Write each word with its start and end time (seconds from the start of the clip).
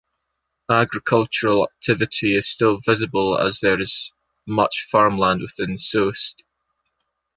Agricultural 0.71 1.65
activity 1.65 2.33
is 2.33 2.47
still 2.49 2.79
visible 2.83 3.37
as 3.37 3.59
there 3.59 3.79
is 3.79 4.11
much 4.47 4.87
farmland 4.89 5.41
within 5.41 5.77
Soest. 5.77 6.43